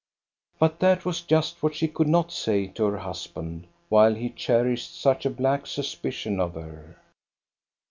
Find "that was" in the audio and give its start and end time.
0.79-1.21